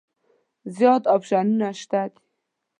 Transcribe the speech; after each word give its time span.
زیات 0.75 1.03
اپشنونه 1.15 1.69
شته 1.79 2.01
دي. 2.11 2.17